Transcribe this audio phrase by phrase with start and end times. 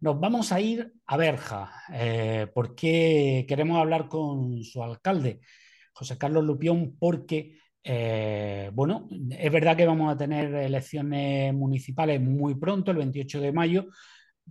[0.00, 5.40] Nos vamos a ir a Berja, eh, porque queremos hablar con su alcalde,
[5.92, 12.54] José Carlos Lupión, porque, eh, bueno, es verdad que vamos a tener elecciones municipales muy
[12.54, 13.86] pronto, el 28 de mayo,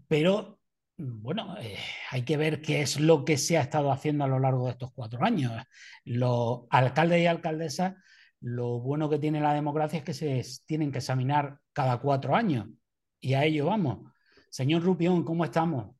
[0.08, 0.60] pero,
[0.98, 1.78] bueno, eh,
[2.12, 4.74] hay que ver qué es lo que se ha estado haciendo a lo largo de
[4.74, 5.52] estos cuatro años.
[6.06, 7.96] Los alcaldes y alcaldesas,
[8.42, 12.68] lo bueno que tiene la democracia es que se tienen que examinar cada cuatro años,
[13.20, 14.12] y a ello vamos.
[14.50, 15.96] Señor Rupión, ¿cómo estamos?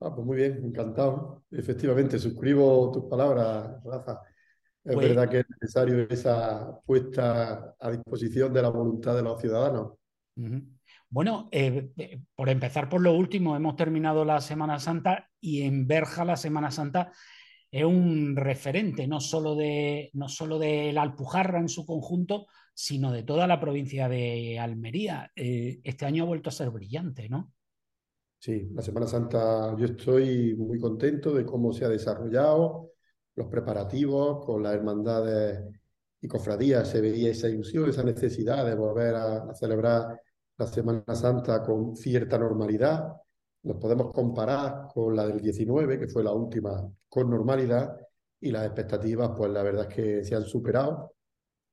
[0.00, 1.44] Ah, pues muy bien, encantado.
[1.50, 4.20] Efectivamente, suscribo tus palabras, Rafa.
[4.84, 9.40] Es pues verdad que es necesario esa puesta a disposición de la voluntad de los
[9.40, 9.92] ciudadanos.
[11.08, 15.86] Bueno, eh, eh, por empezar por lo último, hemos terminado la Semana Santa y en
[15.86, 17.12] Berja la Semana Santa
[17.72, 23.10] es un referente no solo de, no solo de la Alpujarra en su conjunto, sino
[23.10, 25.32] de toda la provincia de Almería.
[25.34, 27.52] Eh, este año ha vuelto a ser brillante, ¿no?
[28.38, 32.90] Sí, la Semana Santa yo estoy muy contento de cómo se ha desarrollado,
[33.34, 35.60] los preparativos con las hermandades
[36.20, 40.20] y cofradías, se veía esa ilusión, esa necesidad de volver a, celebrar
[40.58, 43.14] la Semana Santa con cierta normalidad.
[43.64, 47.96] Nos podemos comparar con la del 19, que fue la última con normalidad,
[48.42, 51.14] y las expectativas, pues la verdad es que se han superado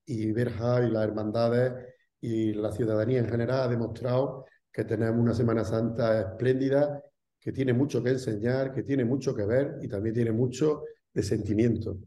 [0.05, 1.73] y Berja y las hermandades
[2.21, 7.01] y la ciudadanía en general ha demostrado que tenemos una Semana Santa espléndida,
[7.39, 11.23] que tiene mucho que enseñar, que tiene mucho que ver y también tiene mucho de
[11.23, 11.97] sentimiento.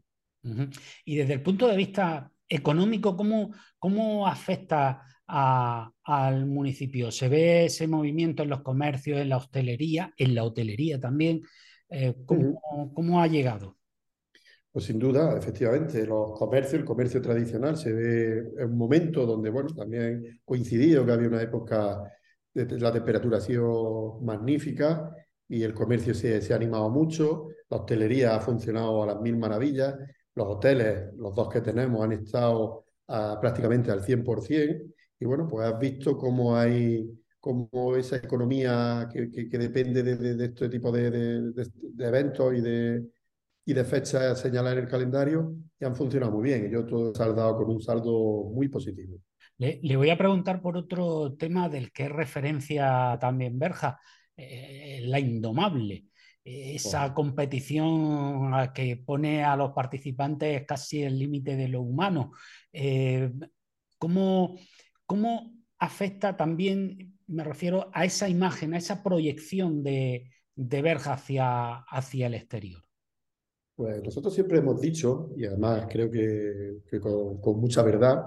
[1.05, 7.11] Y desde el punto de vista económico, ¿cómo, cómo afecta al municipio?
[7.11, 11.41] ¿Se ve ese movimiento en los comercios, en la hostelería, en la hotelería también?
[11.89, 13.77] Eh, ¿cómo, ha llegado?
[14.71, 19.49] Pues sin duda, efectivamente, los comercios, el comercio tradicional se ve en un momento donde,
[19.49, 22.01] bueno, también coincidido que había una época
[22.53, 25.11] de la temperatura ha sido magnífica
[25.47, 29.37] y el comercio se, se ha animado mucho, la hostelería ha funcionado a las mil
[29.37, 29.95] maravillas,
[30.35, 35.79] los hoteles, los dos que tenemos, han estado prácticamente al 100% y bueno, pues has
[35.79, 42.05] visto cómo hay cómo esa economía que, que, depende de, de, este tipo de, de
[42.05, 43.05] eventos y de,
[43.65, 46.67] y de fecha señalar en el calendario y han funcionado muy bien.
[46.67, 49.17] Y yo todo he saldado con un saldo muy positivo.
[49.57, 53.97] Le, voy a preguntar por otro tema del que es referencia también Berja,
[54.35, 56.05] eh, la indomable.
[56.43, 62.31] Esa competición que pone a los participantes casi el límite de lo humano.
[62.73, 63.31] Eh,
[64.03, 64.57] ¿cómo,
[65.13, 71.85] ¿Cómo afecta también, me refiero a esa imagen, a esa proyección de, de Berja hacia,
[72.25, 72.81] el exterior?
[73.75, 78.23] Pues nosotros siempre hemos dicho, y además creo que, con, mucha verdad,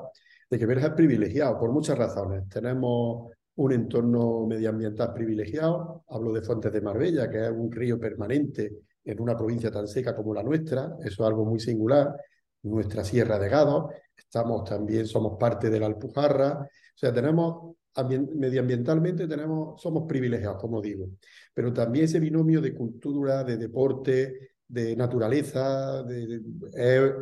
[0.48, 2.48] de que Berja es privilegiado por muchas razones.
[2.48, 8.76] Tenemos un entorno medioambiental privilegiado, hablo de Fuentes de Marbella, que es un río permanente
[9.04, 12.14] en una provincia tan seca como la nuestra, eso es algo muy singular,
[12.62, 19.27] nuestra Sierra de Gado, estamos también, somos parte de la Alpujarra, o sea, tenemos medioambientalmente
[19.27, 21.09] tenemos, somos privilegiados, como digo,
[21.54, 26.43] pero también ese binomio de cultura, de deporte, de naturaleza, de,
[26.75, 27.12] es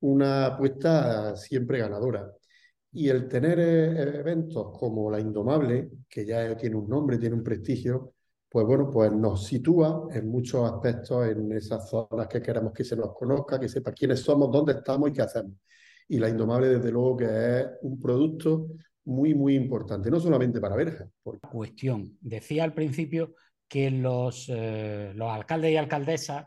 [0.00, 2.30] una apuesta siempre ganadora.
[2.92, 7.44] Y el tener eh, eventos como la Indomable, que ya tiene un nombre, tiene un
[7.44, 8.14] prestigio,
[8.50, 12.96] pues bueno, pues nos sitúa en muchos aspectos en esas zonas que queremos que se
[12.96, 15.52] nos conozca, que sepa quiénes somos, dónde estamos y qué hacemos.
[16.08, 18.66] Y la Indomable, desde luego, que es un producto
[19.04, 21.08] muy, muy importante, no solamente para Verja.
[21.22, 22.18] Cuestión.
[22.20, 23.34] Decía al principio
[23.68, 26.46] que los, eh, los alcaldes y alcaldesas,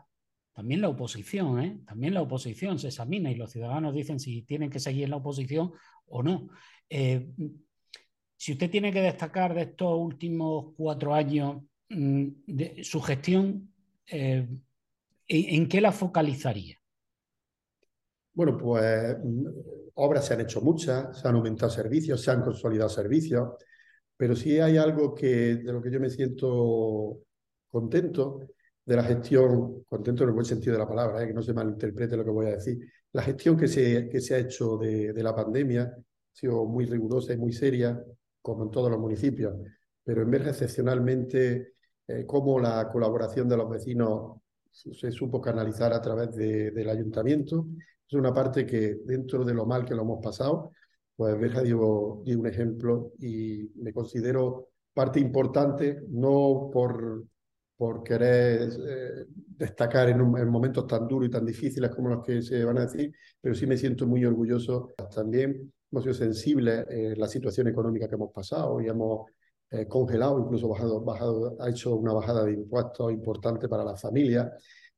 [0.52, 1.80] también la oposición, ¿eh?
[1.86, 5.16] también la oposición se examina y los ciudadanos dicen si tienen que seguir en la
[5.16, 5.72] oposición
[6.08, 6.48] o no.
[6.90, 7.30] Eh,
[8.36, 13.70] si usted tiene que destacar de estos últimos cuatro años de su gestión,
[14.06, 16.78] ¿en qué la focalizaría?
[18.34, 19.46] Bueno, pues mm,
[19.94, 23.50] obras se han hecho muchas, se han aumentado servicios, se han consolidado servicios.
[24.16, 27.20] Pero sí hay algo que, de lo que yo me siento
[27.68, 28.40] contento
[28.84, 31.26] de la gestión, contento en el buen sentido de la palabra, ¿eh?
[31.28, 32.78] que no se malinterprete lo que voy a decir.
[33.12, 36.02] La gestión que se, que se ha hecho de, de la pandemia ha
[36.32, 38.00] sido muy rigurosa y muy seria,
[38.42, 39.54] como en todos los municipios,
[40.04, 41.73] pero en vez excepcionalmente
[42.06, 44.36] eh, cómo la colaboración de los vecinos
[44.70, 47.66] se supo canalizar a través de, del ayuntamiento.
[48.06, 50.72] Es una parte que dentro de lo mal que lo hemos pasado,
[51.16, 57.24] pues Berja dio, un ejemplo y me considero parte importante, no por,
[57.76, 62.64] por querer eh, destacar en, momentos tan duros y tan difíciles como los que se
[62.64, 64.94] van a decir, pero sí me siento muy orgulloso.
[65.14, 69.26] También hemos sido sensibles en la situación económica que hemos pasado y hemos
[69.74, 74.52] eh, congelado, incluso bajado, ha hecho una bajada de impuestos importante para las familias.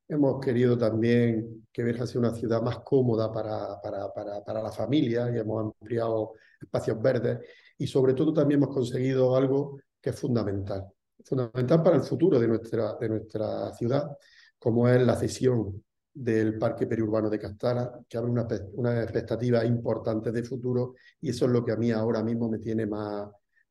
[0.07, 4.71] Hemos querido también que Berja sea una ciudad más cómoda para, para, para, para la
[4.71, 7.39] familia y hemos ampliado espacios verdes
[7.77, 10.85] y sobre todo también hemos conseguido algo que es fundamental,
[11.25, 14.15] fundamental para el futuro de nuestra, de nuestra ciudad,
[14.59, 15.83] como es la cesión
[16.13, 21.45] del Parque Periurbano de Castara, que abre una, una expectativa importante de futuro y eso
[21.45, 23.27] es lo que a mí ahora mismo me tiene más,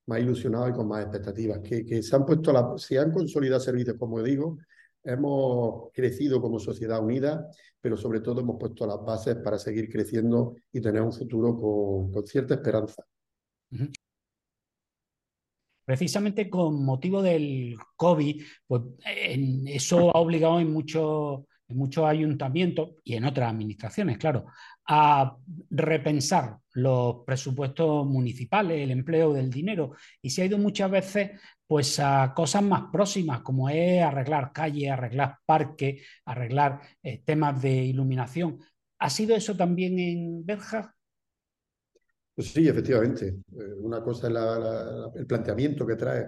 [0.06, 3.96] más ilusionado y con más expectativas, que, que se han puesto, se han consolidado servicios,
[3.98, 4.58] como digo,
[5.02, 7.48] hemos crecido como sociedad unida,
[7.80, 12.12] pero sobre todo hemos puesto las bases para seguir creciendo y tener un futuro con,
[12.12, 13.04] con cierta esperanza.
[15.84, 18.82] Precisamente con motivo del COVID, pues
[19.66, 24.46] eso ha obligado en muchos en muchos ayuntamientos y en otras administraciones, claro,
[24.86, 25.36] a
[25.70, 29.92] repensar los presupuestos municipales, el empleo del dinero,
[30.22, 31.30] y se ha ido muchas veces
[31.66, 37.72] pues a cosas más próximas, como es arreglar calles, arreglar parques, arreglar eh, temas de
[37.72, 38.60] iluminación.
[39.00, 40.94] ¿Ha sido eso también en Berja?
[42.36, 43.26] Pues sí, efectivamente.
[43.28, 46.26] Eh, una cosa es el planteamiento que trae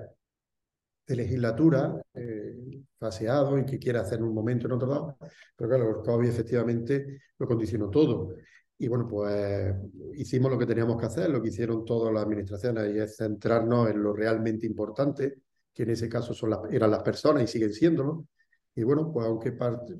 [1.08, 2.54] de legislatura, eh,
[2.98, 5.16] faseado, en que quiere hacer en un momento, en otro lado,
[5.56, 8.34] pero claro, el COVID efectivamente lo condicionó todo.
[8.76, 9.74] Y bueno, pues
[10.14, 13.88] hicimos lo que teníamos que hacer, lo que hicieron todas las administraciones, y es centrarnos
[13.90, 15.38] en lo realmente importante,
[15.72, 18.26] que en ese caso son las, eran las personas y siguen siéndolo.
[18.74, 19.56] Y bueno, pues aunque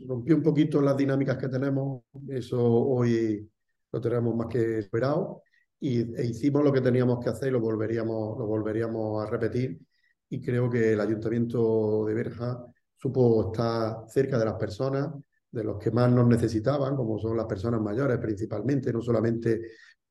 [0.06, 3.50] rompió un poquito las dinámicas que tenemos, eso hoy
[3.90, 5.43] lo tenemos más que esperado,
[5.81, 9.81] y, e hicimos lo que teníamos que hacer y lo volveríamos, lo volveríamos a repetir
[10.30, 12.64] y creo que el ayuntamiento de Berja
[12.96, 15.08] supo estar cerca de las personas,
[15.50, 19.60] de los que más nos necesitaban, como son las personas mayores principalmente, no solamente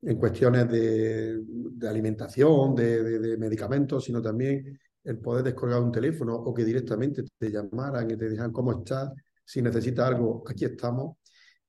[0.02, 1.40] en cuestiones de,
[1.88, 8.10] alimentación, de, medicamentos, sino también el poder descolgar un teléfono o que directamente te llamaran
[8.12, 9.12] y te dijeran cómo estás,
[9.44, 11.18] si necesitas algo, aquí estamos.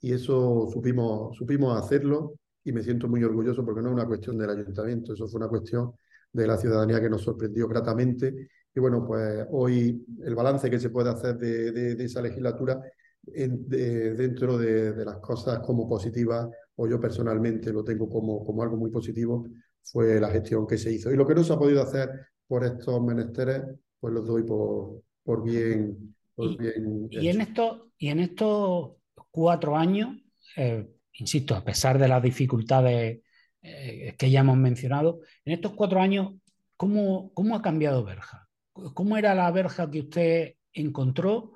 [0.01, 2.35] Y eso supimos, supimos hacerlo
[2.65, 5.49] y me siento muy orgulloso porque no es una cuestión del ayuntamiento, eso fue una
[5.49, 5.93] cuestión
[6.33, 8.49] de la ciudadanía que nos sorprendió gratamente.
[8.75, 12.81] Y bueno, pues hoy el balance que se puede hacer de, de, esa legislatura
[13.27, 18.77] en, dentro de, las cosas como positivas, o yo personalmente lo tengo como, como algo
[18.77, 19.47] muy positivo,
[19.83, 21.13] fue la gestión que se hizo.
[21.13, 22.11] Y lo que no se ha podido hacer
[22.47, 23.63] por estos menesteres,
[23.99, 26.15] pues los doy por, por bien.
[26.37, 28.93] y, bien y en estos, y en estos
[29.31, 30.17] cuatro años,
[30.57, 33.21] eh, insisto, a pesar de las dificultades
[33.69, 36.35] eh, que ya hemos mencionado, en estos cuatro años,
[36.77, 38.49] ¿cómo, cómo ha cambiado Berja?
[38.73, 41.53] ¿Cómo era la Berja que usted encontró?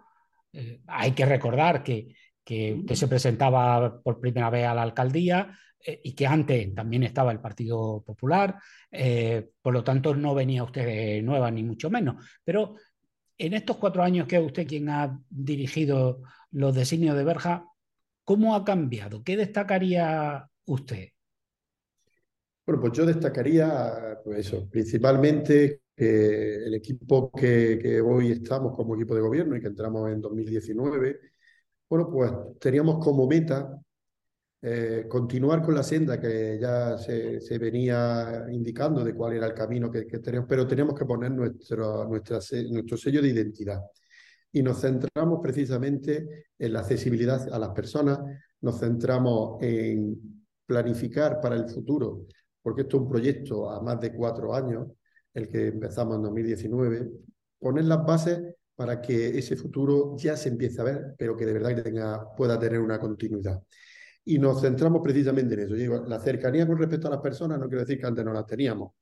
[0.52, 2.14] Eh, hay que recordar que,
[2.44, 7.04] que, usted se presentaba por primera vez a la alcaldía eh, y que antes también
[7.04, 8.56] estaba el Partido Popular,
[9.62, 12.76] por lo tanto no venía usted nueva ni mucho menos, pero
[13.38, 16.20] en estos cuatro años que es usted quien ha dirigido
[16.50, 17.66] los designios de Berja,
[18.24, 19.22] ¿cómo ha cambiado?
[19.24, 21.11] ¿Qué destacaría usted?
[22.64, 29.14] Bueno, pues yo destacaría, pues eso, principalmente que el equipo que, hoy estamos como equipo
[29.14, 31.20] de gobierno y que entramos en 2019,
[31.88, 33.78] bueno, pues teníamos como meta
[34.62, 39.90] eh, continuar con la senda que ya se, venía indicando de cuál era el camino
[39.90, 42.38] que, teníamos, pero teníamos que poner nuestro, nuestra,
[42.70, 43.80] nuestro sello de identidad.
[44.52, 48.20] Y nos centramos precisamente en la accesibilidad a las personas,
[48.60, 52.26] nos centramos en planificar para el futuro
[52.62, 54.88] porque esto es un proyecto a más de cuatro años,
[55.34, 57.10] el que empezamos en 2019,
[57.58, 61.52] poner las bases para que ese futuro ya se empiece a ver, pero que de
[61.52, 63.62] verdad tenga, pueda tener una continuidad.
[64.24, 66.04] Y nos centramos precisamente en eso.
[66.06, 68.92] La cercanía con respecto a las personas no quiero decir que antes no las teníamos,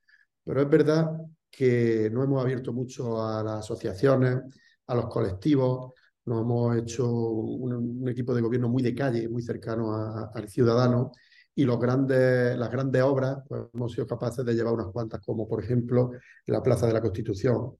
[0.44, 1.10] pero es verdad
[1.50, 4.38] que no hemos abierto mucho a las asociaciones,
[4.86, 5.92] a los colectivos,
[6.26, 9.92] nos hemos hecho un, equipo de gobierno muy de calle, muy cercano
[10.32, 11.12] al ciudadano,
[11.54, 15.48] y los grandes, las grandes obras pues, hemos sido capaces de llevar unas cuantas, como
[15.48, 16.12] por ejemplo
[16.46, 17.76] la Plaza de la Constitución.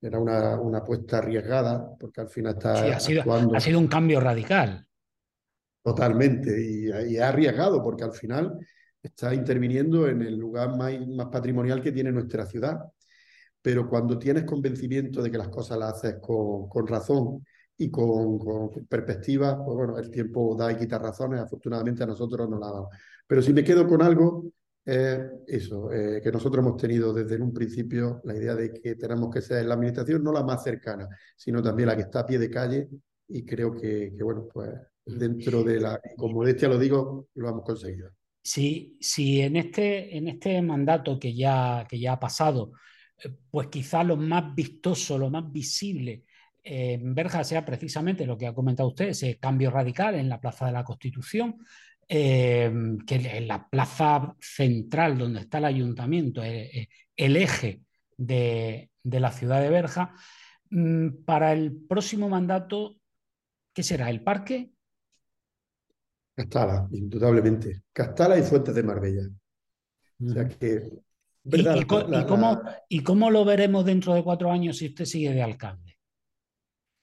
[0.00, 3.86] Era una, una apuesta arriesgada, porque al final está sí, ha sido, Ha sido un
[3.86, 4.86] cambio radical.
[5.82, 8.58] Totalmente, y, y ha arriesgado, porque al final
[9.02, 12.80] está interviniendo en el lugar más, más patrimonial que tiene nuestra ciudad.
[13.60, 17.44] Pero cuando tienes convencimiento de que las cosas las haces con, con razón
[17.76, 22.48] y con, con, perspectiva, pues bueno, el tiempo da y quita razones, afortunadamente a nosotros
[22.48, 22.90] nos la ha dado.
[23.26, 24.52] Pero si me quedo con algo,
[24.86, 29.32] eh, eso, eh, que nosotros hemos tenido desde un principio la idea de que tenemos
[29.32, 32.38] que ser la administración no la más cercana, sino también la que está a pie
[32.38, 32.88] de calle
[33.28, 34.70] y creo que, bueno, pues
[35.06, 38.10] dentro de la, como modestia lo digo, lo hemos conseguido.
[38.42, 42.72] Si, si en, este, en este mandato que ya, que ya ha pasado,
[43.22, 46.24] eh, pues quizá lo más vistoso, lo más visible
[46.66, 50.64] en Berja sea precisamente lo que ha comentado usted, ese cambio radical en la Plaza
[50.64, 51.58] de la Constitución,
[52.08, 52.72] eh,
[53.06, 57.82] que en la plaza central donde está el ayuntamiento, el eje
[58.16, 60.14] de, de, la ciudad de Berja.
[60.70, 62.96] Mm, para el próximo mandato,
[63.72, 64.10] ¿qué será?
[64.10, 64.72] ¿El parque?
[66.34, 67.82] Castala, indudablemente.
[67.92, 69.22] Castala y Fuentes de Marbella.
[70.20, 70.90] O sea que.
[71.44, 75.98] ¿Y, cómo, ¿Y, cómo, lo veremos dentro de cuatro años si usted sigue de alcalde?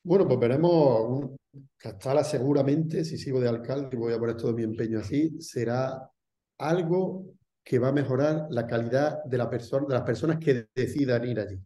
[0.04, 1.30] Bueno, pues veremos.
[1.78, 6.10] Castala seguramente, si sigo de alcalde y voy a poner todo mi empeño así, será
[6.58, 7.26] algo
[7.64, 9.50] que va a mejorar la calidad de, la
[9.90, 11.60] las personas que decidan ir allí,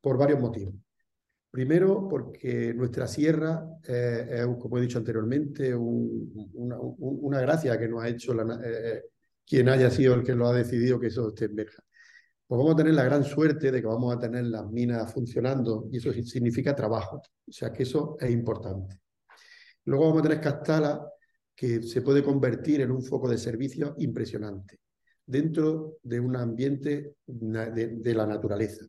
[0.00, 0.74] por varios motivos.
[1.50, 8.32] Primero, porque nuestra sierra es, como he dicho anteriormente, una, gracia que nos ha hecho
[8.34, 9.02] eh, eh,
[9.46, 11.56] quien haya sido el que lo ha decidido que eso esté en.
[11.56, 15.88] Pues vamos a tener la gran suerte de que vamos a tener las minas funcionando
[15.90, 17.16] y eso significa trabajo.
[17.16, 19.00] O sea que eso es importante.
[19.84, 21.08] Luego vamos a tener Castala,
[21.54, 24.80] que se puede convertir en un foco de servicio impresionante
[25.24, 28.86] dentro de un ambiente de la naturaleza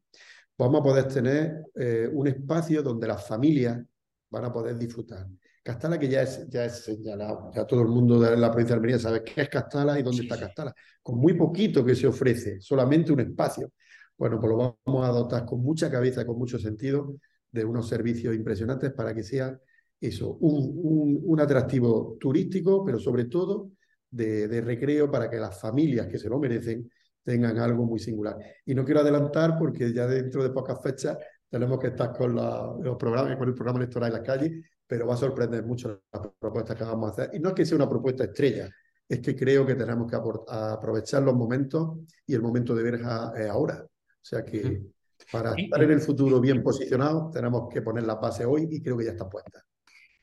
[0.59, 3.81] vamos a poder tener eh, un espacio donde las familias
[4.29, 5.25] van a poder disfrutar.
[5.63, 8.79] Castala, que ya es, ya es señalado, ya todo el mundo de la provincia de
[8.79, 12.59] Almería sabe qué es Castala y dónde está Castala, con muy poquito que se ofrece,
[12.59, 13.71] solamente un espacio.
[14.17, 17.15] Bueno, pues lo vamos a dotar con mucha cabeza, con mucho sentido,
[17.49, 19.57] de unos servicios impresionantes para que sea
[19.99, 23.71] eso, un, un, atractivo turístico, pero sobre todo
[24.09, 26.89] de, de recreo para que las familias que se lo merecen
[27.23, 28.37] tengan algo muy singular.
[28.65, 31.17] Y no quiero adelantar porque ya dentro de pocas fechas
[31.49, 35.15] tenemos que estar con los programas, con el programa electoral en la calle, pero va
[35.15, 37.35] a sorprender mucho la propuesta que vamos a hacer.
[37.35, 38.69] Y no es que sea una propuesta estrella,
[39.07, 43.49] es que creo que tenemos que aprovechar los momentos y el momento de Verja es
[43.49, 43.83] ahora.
[43.83, 44.83] O sea que
[45.31, 48.97] para estar en el futuro bien posicionados tenemos que poner la base hoy y creo
[48.97, 49.63] que ya está puesta.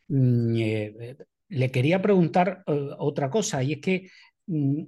[0.08, 1.16] Mm, eh,
[1.48, 4.10] le quería preguntar eh, otra cosa y es que
[4.46, 4.82] mm,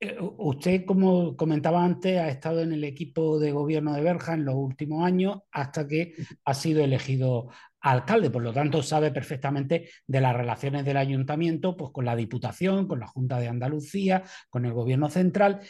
[0.00, 4.44] eh, usted, como comentaba antes, ha estado en el equipo de gobierno de Berja en
[4.44, 7.48] los últimos años hasta que ha sido elegido
[7.80, 12.86] alcalde, por lo tanto sabe perfectamente de las relaciones del ayuntamiento pues, con la Diputación,
[12.88, 15.60] con la Junta de Andalucía, con el gobierno central.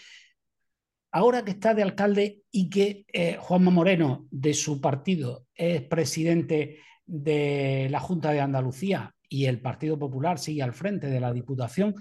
[1.12, 6.78] Ahora que está de alcalde y que eh, Juanma Moreno de su partido es presidente
[7.06, 11.94] de la Junta de Andalucía y el Partido Popular sigue al frente de la Diputación,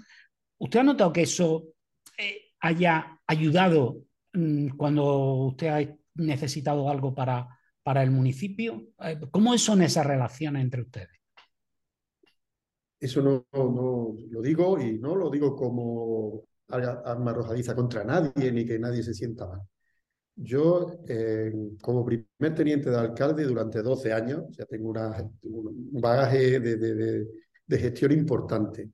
[0.58, 1.64] ¿usted ha notado que eso
[2.18, 7.48] eh, haya ayudado mm, cuando usted ha necesitado algo para,
[7.82, 8.88] para el municipio?
[9.00, 11.20] Eh, ¿Cómo son esas relaciones entre ustedes?
[13.00, 18.64] Eso no, no, lo digo y no lo digo como arma arrojadiza contra nadie ni
[18.64, 19.60] que nadie se sienta mal.
[20.36, 26.76] Yo, eh, como primer teniente de alcalde durante 12 años, ya tengo un bagaje de,
[26.76, 27.26] de,
[27.66, 28.90] de gestión importante.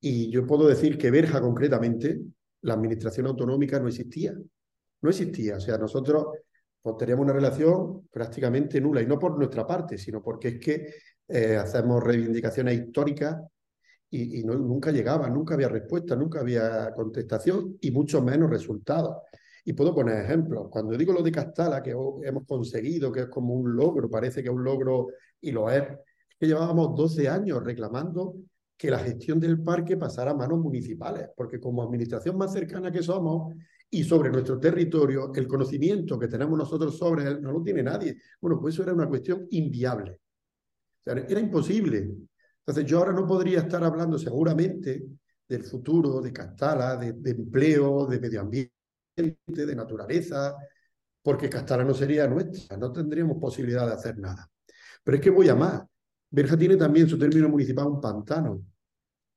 [0.00, 2.20] Y yo puedo decir que Berja concretamente,
[2.62, 4.34] la administración autonómica no existía.
[5.02, 5.56] No existía.
[5.56, 6.26] O sea, nosotros
[6.80, 10.94] pues, teníamos una relación prácticamente nula, y no por nuestra parte, sino porque es que
[11.28, 13.36] eh, hacemos reivindicaciones históricas
[14.08, 19.16] y, nunca llegaba, nunca había respuesta, nunca había contestación y mucho menos resultados.
[19.68, 20.68] Y puedo poner ejemplos.
[20.70, 24.48] Cuando digo lo de Castala, que hemos conseguido, que es como un logro, parece que
[24.48, 25.08] es un logro
[25.40, 25.82] y lo es,
[26.38, 28.36] que llevábamos 12 años reclamando
[28.76, 33.02] que la gestión del parque pasara a manos municipales, porque como administración más cercana que
[33.02, 33.54] somos
[33.90, 38.16] y sobre nuestro territorio, el conocimiento que tenemos nosotros sobre él no lo tiene nadie.
[38.40, 40.20] Bueno, pues eso era una cuestión inviable.
[41.04, 42.08] era imposible.
[42.60, 45.04] Entonces yo ahora no podría estar hablando seguramente
[45.48, 48.75] del futuro de Castala, de empleo, de medio ambiente,
[49.16, 50.56] de naturaleza,
[51.22, 54.48] porque Castala no sería nuestra, no tendríamos posibilidad de hacer nada.
[55.02, 55.82] Pero es que voy a más.
[56.30, 58.62] Berja tiene también su término municipal un pantano,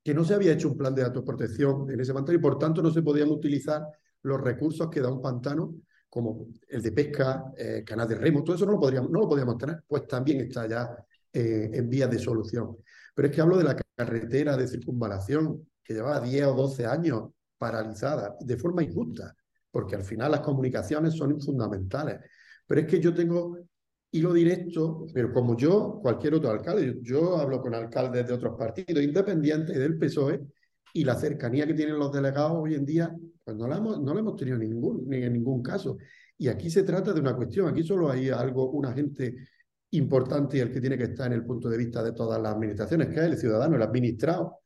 [0.03, 2.81] que no se había hecho un plan de protección en ese pantano y por tanto
[2.81, 3.83] no se podían utilizar
[4.23, 5.75] los recursos que da un pantano,
[6.09, 9.29] como el de pesca, eh, canal de remo, todo eso no lo, podríamos, no lo
[9.29, 10.95] podíamos tener, pues también está ya
[11.31, 12.77] eh, en vías de solución.
[13.13, 17.29] Pero es que hablo de la carretera de circunvalación, que llevaba 10 o 12 años
[17.57, 19.35] paralizada, de forma injusta,
[19.71, 22.19] porque al final las comunicaciones son fundamentales.
[22.67, 23.57] Pero es que yo tengo
[24.11, 29.03] hilo directo, pero como yo, cualquier otro alcalde, yo, hablo con alcaldes de otros partidos
[29.03, 30.41] independientes del PSOE
[30.93, 34.13] y la cercanía que tienen los delegados hoy en día, pues no la hemos, no
[34.13, 35.97] la hemos tenido ningún, ni en ningún caso.
[36.37, 39.35] Y aquí se trata de una cuestión, aquí solo hay algo, una gente
[39.91, 42.53] importante y el que tiene que estar en el punto de vista de todas las
[42.53, 44.58] administraciones, que es el ciudadano, el administrado.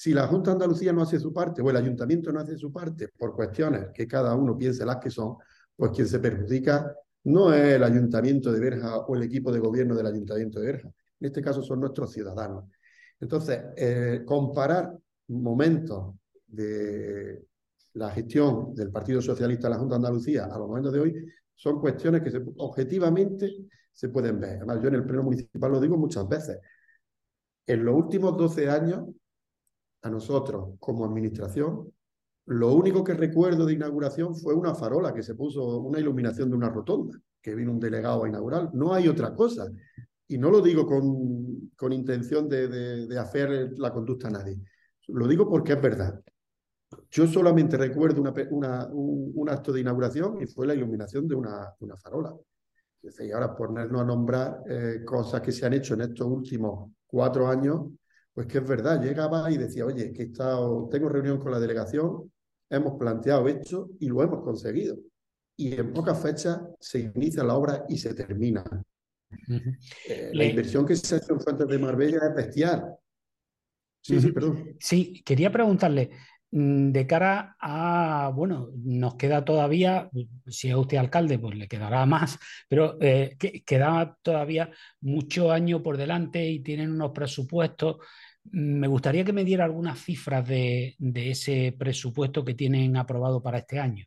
[0.00, 2.72] Si la Junta de Andalucía no hace su parte o el ayuntamiento no hace su
[2.72, 5.36] parte por cuestiones que cada uno piense las que son,
[5.76, 9.94] pues quien se perjudica no es el ayuntamiento de Berja o el equipo de gobierno
[9.94, 10.88] del ayuntamiento de Berja.
[10.88, 12.64] En este caso son nuestros ciudadanos.
[13.20, 14.90] Entonces, eh, comparar
[15.28, 16.14] momentos
[16.46, 17.44] de
[17.92, 21.14] la gestión del Partido Socialista de la Junta de Andalucía a los momentos de hoy
[21.54, 23.54] son cuestiones que objetivamente
[23.92, 24.56] se pueden ver.
[24.56, 26.58] Además, yo en el Pleno Municipal lo digo muchas veces.
[27.66, 29.04] En los últimos 12 años,
[30.02, 31.92] a nosotros como administración,
[32.46, 36.56] lo único que recuerdo de inauguración fue una farola que se puso, una iluminación de
[36.56, 38.74] una rotonda, que vino un delegado a inaugurar.
[38.74, 39.70] No hay otra cosa.
[40.26, 42.68] Y no lo digo con, con intención de,
[43.06, 44.58] de, hacer la conducta a nadie.
[45.08, 46.20] Lo digo porque es verdad.
[47.10, 51.96] Yo solamente recuerdo una, un, acto de inauguración y fue la iluminación de una, una
[51.96, 52.34] farola.
[53.02, 57.48] Y ahora ponernos a nombrar eh, cosas que se han hecho en estos últimos cuatro
[57.48, 57.86] años,
[58.32, 61.60] pues que es verdad, llegaba y decía, oye, que he estado, tengo reunión con la
[61.60, 62.30] delegación,
[62.68, 64.96] hemos planteado esto y lo hemos conseguido.
[65.56, 68.64] Y en pocas fechas se inicia la obra y se termina.
[70.08, 72.96] Eh, la inversión que se ha hecho en Fuentes de Marbella es bestial.
[74.02, 74.76] Sí, sí, perdón.
[74.80, 76.10] Sí, quería preguntarle,
[76.52, 80.10] de cara a, bueno, nos queda todavía,
[80.46, 82.38] si es usted alcalde, pues le quedará más,
[82.68, 87.98] pero eh, queda todavía mucho año por delante y tienen unos presupuestos.
[88.50, 93.78] Me gustaría que me diera algunas cifras de, ese presupuesto que tienen aprobado para este
[93.78, 94.04] año.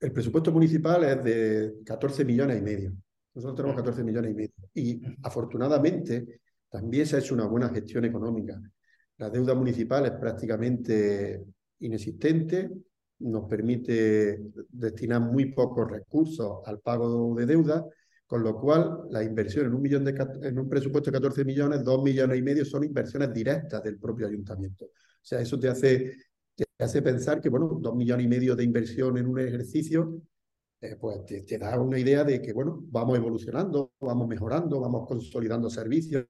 [0.00, 2.92] El presupuesto municipal es de 14 millones y medio.
[3.34, 4.52] Nosotros tenemos 14 millones y medio.
[4.74, 8.60] Y afortunadamente también se ha hecho una buena gestión económica.
[9.18, 11.44] La deuda municipal es prácticamente
[11.80, 12.70] inexistente,
[13.20, 17.84] nos permite destinar muy pocos recursos al pago de deuda,
[18.26, 21.82] con lo cual la inversión en un, millón de, en un presupuesto de 14 millones,
[21.82, 24.84] 2 millones y medio son inversiones directas del propio ayuntamiento.
[24.84, 26.12] O sea, eso te hace,
[26.54, 30.20] te hace pensar que, bueno, 2 millones y medio de inversión en un ejercicio,
[30.80, 35.68] eh, pues te, da una idea de que, bueno, vamos evolucionando, vamos mejorando, vamos consolidando
[35.68, 36.26] servicios.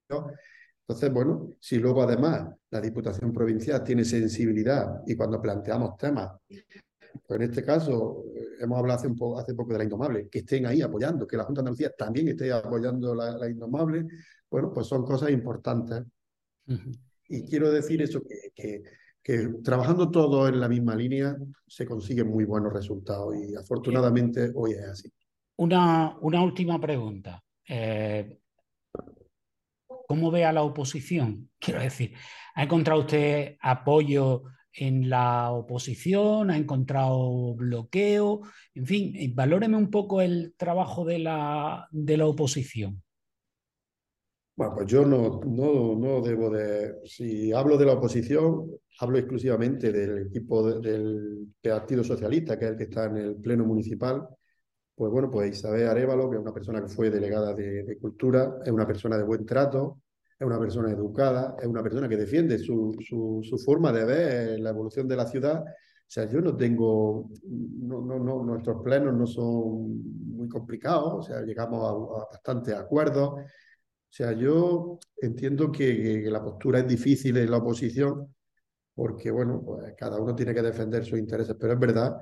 [0.89, 7.41] Entonces, bueno, si luego además la Diputación Provincial tiene sensibilidad y cuando planteamos temas, pues
[7.41, 10.39] en este caso eh, hemos hablado hace, un poco, hace poco de la Indomable, que
[10.39, 14.07] estén ahí apoyando, que la Junta de Andalucía también esté apoyando la, Indomable,
[14.51, 16.05] bueno, pues son cosas importantes.
[17.29, 18.23] Y quiero decir eso,
[18.55, 18.83] que,
[19.23, 24.73] que, trabajando todos en la misma línea se consiguen muy buenos resultados y afortunadamente hoy
[24.73, 25.13] es así.
[25.57, 27.43] Una, una última pregunta.
[27.69, 28.39] Eh,
[30.09, 31.51] ¿Cómo ve a la oposición?
[31.59, 32.15] Quiero decir,
[32.55, 36.51] ¿ha encontrado usted apoyo en la oposición?
[36.51, 38.41] ¿Ha encontrado bloqueo?
[38.75, 43.03] En fin, eh, valóreme un poco el trabajo de la, de la oposición.
[44.57, 46.95] Bueno, pues yo no, no, no debo de...
[47.05, 48.67] Si hablo de la oposición,
[49.01, 53.67] hablo exclusivamente del equipo del Partido Socialista, que es el que está en el Pleno
[53.67, 54.27] Municipal,
[54.99, 58.73] pues bueno, pues Isabel Arevalo, que es una persona que fue delegada de, Cultura, es
[58.73, 60.03] una persona de buen trato,
[60.37, 64.71] es una persona educada, es una persona que defiende su, su, forma de ver la
[64.71, 65.63] evolución de la ciudad.
[65.63, 71.23] O sea, yo no tengo, no, no, no, nuestros plenos no son muy complicados, o
[71.23, 73.35] sea, llegamos a, bastantes acuerdos.
[73.35, 73.45] O
[74.11, 78.35] sea, yo entiendo que, que, la postura es difícil en la oposición,
[78.97, 82.19] porque, bueno, pues cada uno tiene que defender sus intereses, pero es verdad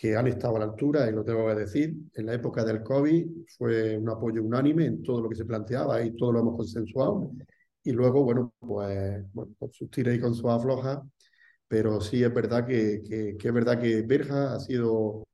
[0.00, 1.94] que han estado a la altura, y lo tengo que decir.
[2.14, 3.26] En la época del COVID
[3.58, 7.32] fue un apoyo unánime en todo lo que se planteaba y todo lo hemos consensuado.
[7.84, 11.00] Y luego, bueno, pues, bueno, con sus tiras y con sus aflojas,
[11.68, 15.26] pero sí es verdad que, que, que, es verdad que Berja ha sido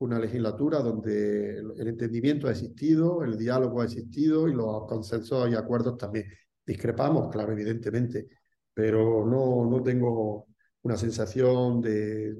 [0.00, 5.54] una legislatura donde el entendimiento ha existido, el diálogo ha existido y los consensos y
[5.54, 6.26] acuerdos también.
[6.66, 8.28] Discrepamos, claro, evidentemente,
[8.74, 10.48] pero no, no tengo
[10.82, 12.34] una sensación de,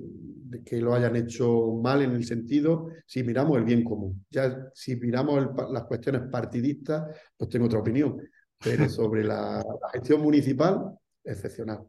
[0.64, 4.24] que lo hayan hecho mal en el sentido, si miramos el bien común.
[4.30, 8.20] Ya si miramos las cuestiones partidistas, pues tengo otra opinión,
[8.58, 10.92] pero sobre la, gestión municipal,
[11.24, 11.84] excepcional.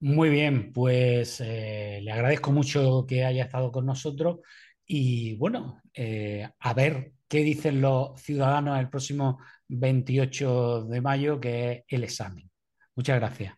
[0.00, 4.38] Muy bien, pues eh, le agradezco mucho que haya estado con nosotros
[4.86, 11.72] y bueno, eh, a ver qué dicen los ciudadanos el próximo 28 de mayo, que
[11.72, 12.50] es el examen.
[12.96, 13.54] Muchas gracias.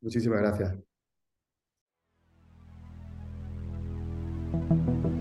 [0.00, 0.87] Muchísimas gracias.
[4.52, 5.17] Thank you.